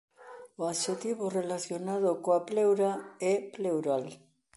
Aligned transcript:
O 0.61 0.63
adxectivo 0.73 1.33
relacionado 1.39 2.09
coa 2.23 2.41
"pleura" 2.49 2.91
é 3.31 3.33
pleural. 3.55 4.05